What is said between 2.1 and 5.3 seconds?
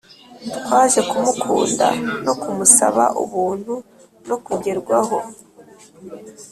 no kumusaba ubuntu no kugerwaho.